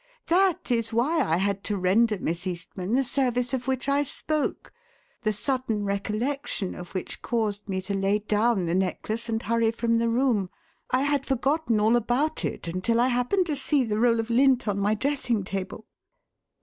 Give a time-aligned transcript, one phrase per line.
[0.29, 4.73] That is why I had to render Miss Eastman the service of which I spoke
[5.21, 9.99] the sudden recollection of which caused me to lay down the necklace and hurry from
[9.99, 10.49] the room.
[10.89, 14.67] I had forgotten all about it until I happened to see the roll of lint
[14.67, 15.85] on my dressing table."